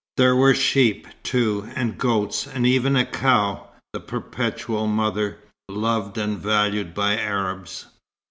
[0.17, 5.37] There were sheep, too, and goats; and even a cow, the "perpetual mother"
[5.69, 7.85] loved and valued by Arabs.